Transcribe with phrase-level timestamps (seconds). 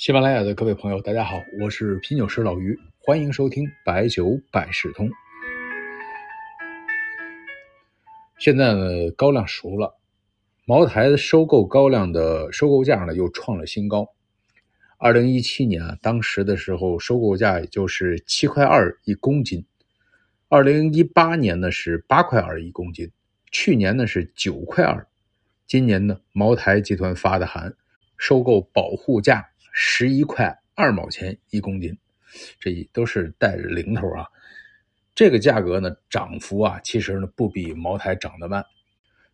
[0.00, 5.10] 喜马拉雅的各位朋友，大家好，我是品酒师老于，欢迎收听白酒百事通。
[8.38, 9.98] 现在呢，高粱熟了，
[10.64, 14.08] 茅台收购高粱的收购价呢又创了新高。
[14.96, 19.66] 二零一七年啊，当时的时候收购价也就是七块二一公斤，
[20.48, 23.12] 二零一八年呢是八块二一公斤，
[23.52, 25.06] 去年呢是九块二，
[25.66, 27.74] 今年呢茅台集团发的函，
[28.16, 29.49] 收购保护价。
[29.72, 31.96] 十一块二毛钱一公斤，
[32.58, 34.26] 这都是带着零头啊。
[35.14, 38.64] 这个价格呢，涨幅啊，其实呢不比茅台涨得慢。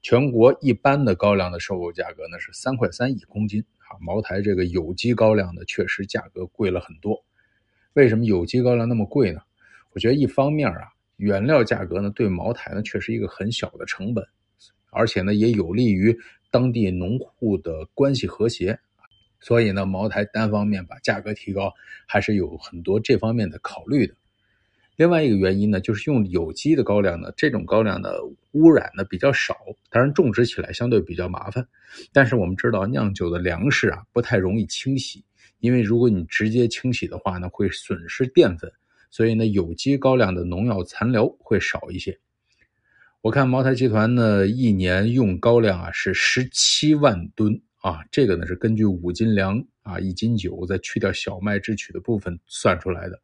[0.02, 7.24] 全国一般的高粱的收购价格呢是三块三一公斤啊，茅台这个有机高粱呢确实价格贵了很多。
[7.92, 9.40] 为什么有机高粱那么贵呢？
[9.92, 14.24] 我觉得一方面啊，原料价格呢对茅台呢却是一个很小的成本，
[14.90, 16.16] 而且呢也有利于
[16.50, 18.78] 当地农户的关系和谐。
[19.46, 21.72] 所以呢，茅台单方面把价格提高，
[22.04, 24.12] 还是有很多这方面的考虑的。
[24.96, 28.20] 另外一个原因呢，就是用有机的高粱呢，这种高粱的
[28.54, 29.56] 污染呢比较少，
[29.88, 31.64] 当然种植起来相对比较麻烦。
[32.12, 35.24] 但是我们知道，酿酒的粮食啊不太容易清洗，
[35.60, 38.68] 因为如果你直接清洗的话呢，会损失淀粉。
[39.10, 42.18] 所以呢，有机高粱的农药残留会少一些。
[43.20, 47.62] 我看茅台集团呢，一年用高粱啊是十七万吨。
[47.86, 53.16] 啊，这个呢是根据五斤粮啊一斤酒再去掉小麦制取的部分算出来的。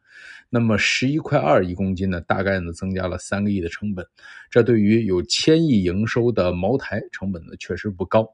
[0.49, 4.07] 那么十一块二一公斤呢，大概呢增加了三个亿的成本。
[4.53, 8.25] 这对于有千亿营收的茅台，成本呢确实不高。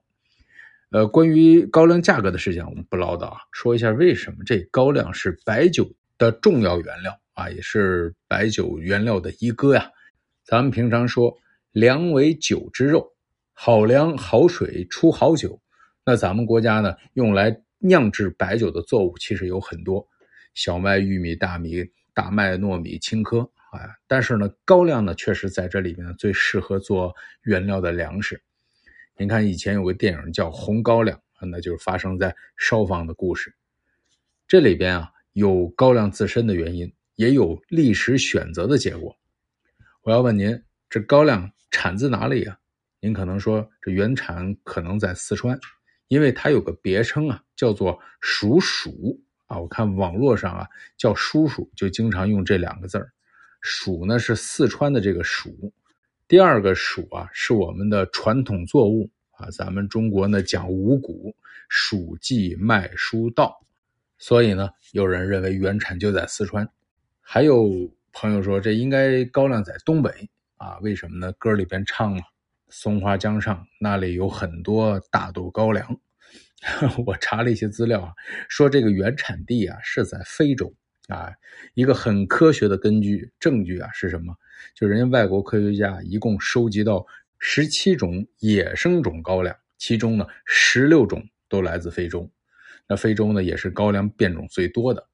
[0.90, 9.90] 呃，关于高粱价格的事情，我们不唠叨啊，说一下为什么这高粱是白酒的重要原料啊，也是白酒原料的一哥呀。
[10.44, 11.34] 咱们平常说
[11.72, 13.14] 粮为酒之肉，
[13.54, 15.58] 好粮好水出好酒。
[16.08, 20.08] 那咱们国家呢，用来酿制白酒的作物其实有很多，
[20.54, 23.94] 小麦、玉米、大米、大麦、糯米、青稞啊。
[24.06, 28.40] 但是呢，高粱呢，确实在这里面最适合做原料的粮食。
[29.18, 31.14] 您看，以前有个电影叫《红高粱》，
[31.46, 33.54] 那就是发生在烧坊的故事。
[34.46, 39.14] 这里边啊，有高粱自身的原因，也有历史选择的结果。
[40.00, 40.58] 我要问您，
[40.88, 42.56] 这高粱产自哪里啊？
[42.98, 45.60] 您可能说，这原产可能在四川。
[46.08, 49.58] 因为它有个别称啊，叫做“蜀黍”啊。
[49.58, 53.12] 我看网络上啊叫“叔叔”，就经常用这两个字儿。
[53.62, 55.72] 黍呢是四川的这个黍，
[56.26, 59.50] 第二个黍啊是我们的传统作物啊。
[59.50, 61.34] 咱们中国呢讲五谷，
[61.70, 63.60] 黍稷麦菽稻，
[64.16, 66.68] 所以呢有人认为原产就在四川。
[67.20, 70.78] 还有朋友说这应该高粱在东北啊？
[70.78, 71.32] 为什么呢？
[71.32, 72.22] 歌里边唱嘛。
[72.70, 76.00] 松花江上，那里有很多大豆高粱。
[77.06, 78.12] 我查了一些资料啊，
[78.48, 80.74] 说这个原产地啊是在非洲
[81.08, 81.32] 啊。
[81.74, 84.34] 一个很科学的根据证据啊是什么？
[84.74, 87.06] 就人家外国科学家一共收集到
[87.38, 92.28] 十七种野生种高粱，其中呢十六种都来自非洲。
[92.88, 95.08] 那非洲呢也是高粱变种最多的。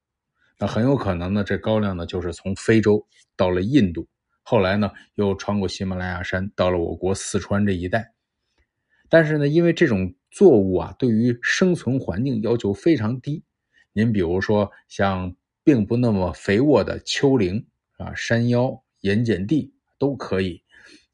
[0.57, 3.05] 那很有可能呢，这高粱呢就是从非洲
[3.37, 4.07] 到了印度。
[4.47, 8.13] 后来呢，又穿过喜马拉雅山，到了我国四川这一带。
[9.09, 13.43] 但是呢，因为这种作物啊，对于生存环境要求非常低。
[13.91, 17.65] 您比如说，像并不那么肥沃的丘陵
[17.97, 20.61] 啊、山腰、盐碱地都可以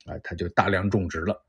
[0.06, 1.46] 啊，它就大量种植了。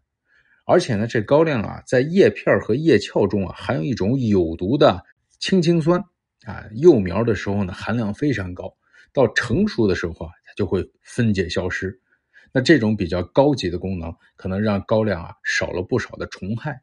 [0.65, 5.05] 而且呢，这高粱啊，在叶片和叶鞘中啊，含有一种有毒的
[5.41, 6.01] 氢氰酸
[6.47, 6.65] 啊。
[6.77, 8.73] 幼苗的时候呢，含量非常高，
[9.13, 10.33] 到成熟的时候啊。
[10.57, 12.01] 就会分解消失，
[12.53, 16.83] 那这种比较高级的功能，可能让高粱啊少了不少的虫害。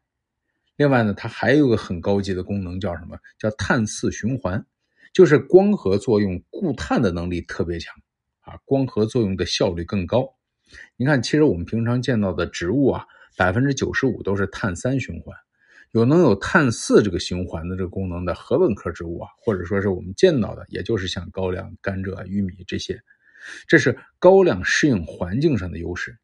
[0.76, 3.18] 另外呢，它还有个很高级的功能，叫什么？
[3.38, 4.64] 叫碳四循环，
[5.12, 7.94] 就是光合作用固碳的能力特别强
[8.40, 10.34] 啊，光合作用的效率更高。
[10.96, 13.04] 你看，其实我们平常见到的植物啊，
[13.36, 15.36] 百分之九十五都是碳三循环，
[15.92, 22.98] 有能有碳四这个循环的这个功能的禾本科植物啊，或者说是我们见到的，也就是像高粱、甘蔗、玉米这些。
[23.66, 26.18] 这是高粱适应环境上的优势，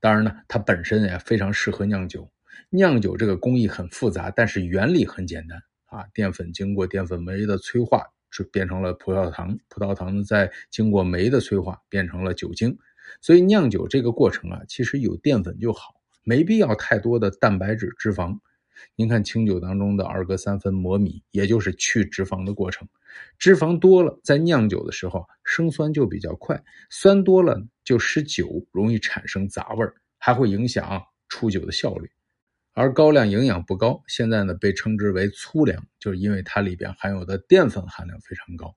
[0.00, 2.30] 当然呢，它本身也非常适合酿酒。
[2.68, 6.06] 酿酒这个工艺很复杂，但是原理很简单啊。
[6.12, 12.78] 淀粉经过淀粉酶的催化，就变成了葡萄糖，葡萄糖再经过酶的催化，变成了酒精。
[13.20, 18.38] 所以酿酒这个过程啊，其实有淀粉就好，没必要太多的蛋白质、脂肪。
[18.96, 22.86] 您看清酒当中的二格三分磨米，也就是去脂肪的过程。
[23.38, 29.86] 脂肪多了，在酿酒的时候生酸就比较快，酸多了就使酒容易产生杂味
[30.18, 32.08] 还会影响出酒的效率。
[32.72, 38.72] 而高粱营养不高，现在呢被称之为粗粮，就是因为它里边含有的淀粉含量非常高，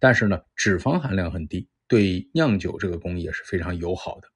[0.00, 4.28] 但是呢脂肪含量很低，对酿酒这个工艺也是非常友好的。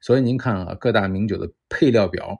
[0.00, 2.38] 所以您看啊，各大名酒的配料表，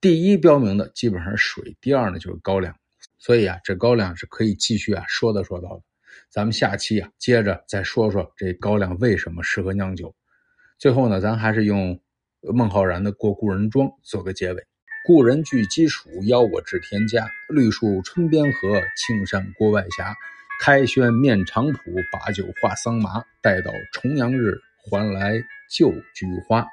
[0.00, 2.74] 第一标明的基本上是水，第二呢就是高粱。
[3.18, 5.82] 所以啊，这高粱是可以继续啊说的说到的。
[6.30, 10.14] 咱们下期啊接着再说说这高粱为什么适合酿酒。
[10.78, 12.00] 最后呢，咱还是用
[12.40, 14.66] 孟浩然的《过故人庄》做个结尾。
[15.06, 17.28] 故人具鸡黍，邀我至田家。
[17.50, 20.02] 绿树村边合，青山郭外斜。
[20.62, 21.76] 开轩面场圃，
[22.10, 23.22] 把酒话桑麻。
[23.42, 24.58] 待到重阳日，
[24.90, 26.66] 还来就菊花。